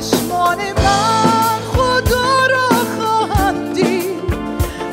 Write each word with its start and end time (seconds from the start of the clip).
چشمان 0.00 0.58
من 0.58 1.58
خدا 1.72 2.46
را 2.50 2.68
خواهند 2.96 3.74
دید. 3.74 4.22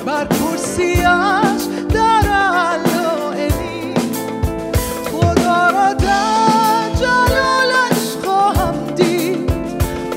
بر 0.06 0.25
کرسیش 0.25 1.64
در 1.94 2.30
علایلی 2.30 3.94
خدا 5.12 5.69
را 5.69 5.94
در 5.94 6.90
جلالش 7.00 8.02
خواهم 8.25 8.75
دید. 8.96 9.52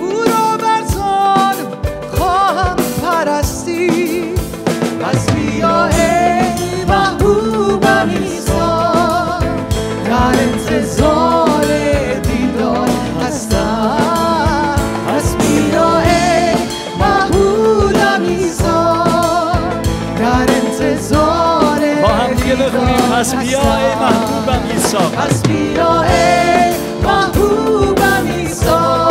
او 0.01 0.13
را 0.13 0.57
بر 0.57 0.83
ظالم 0.95 1.69
خواهم 2.17 2.77
پرستید. 3.03 4.41
پس 5.01 5.31
بیا 5.31 5.87
ای 5.87 6.41
محبوبم 6.89 8.11
ایسا 8.11 8.93
در 10.05 10.35
انتظار 10.43 11.16
پس 23.17 23.35
بیا 23.35 23.59
ای. 23.61 23.95
محبوبم 23.95 24.71
عیسی 24.71 24.97
پس 24.97 25.43
بیا 25.43 26.03
ای 26.03 26.71
محبوبم 27.05 28.27
ایسا 28.37 29.06